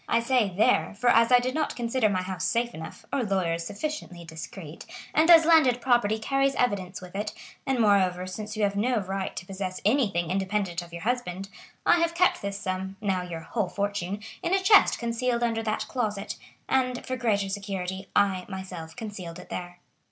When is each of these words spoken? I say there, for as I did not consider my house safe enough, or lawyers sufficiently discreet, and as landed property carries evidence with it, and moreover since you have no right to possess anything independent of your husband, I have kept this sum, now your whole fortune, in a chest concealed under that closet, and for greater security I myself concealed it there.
I 0.09 0.19
say 0.19 0.49
there, 0.57 0.95
for 0.95 1.11
as 1.11 1.31
I 1.31 1.37
did 1.37 1.53
not 1.53 1.75
consider 1.75 2.09
my 2.09 2.23
house 2.23 2.43
safe 2.43 2.73
enough, 2.73 3.05
or 3.13 3.21
lawyers 3.21 3.67
sufficiently 3.67 4.25
discreet, 4.25 4.83
and 5.13 5.29
as 5.29 5.45
landed 5.45 5.79
property 5.79 6.17
carries 6.17 6.55
evidence 6.55 7.01
with 7.01 7.15
it, 7.15 7.33
and 7.67 7.79
moreover 7.79 8.25
since 8.25 8.57
you 8.57 8.63
have 8.63 8.75
no 8.75 8.97
right 8.99 9.35
to 9.35 9.45
possess 9.45 9.79
anything 9.85 10.31
independent 10.31 10.81
of 10.81 10.91
your 10.91 11.03
husband, 11.03 11.49
I 11.85 11.99
have 11.99 12.15
kept 12.15 12.41
this 12.41 12.57
sum, 12.59 12.95
now 12.99 13.21
your 13.21 13.41
whole 13.41 13.69
fortune, 13.69 14.21
in 14.41 14.55
a 14.55 14.63
chest 14.63 14.97
concealed 14.97 15.43
under 15.43 15.61
that 15.61 15.87
closet, 15.87 16.35
and 16.67 17.05
for 17.05 17.15
greater 17.15 17.47
security 17.49 18.07
I 18.15 18.47
myself 18.49 18.95
concealed 18.95 19.37
it 19.37 19.49
there. 19.49 19.81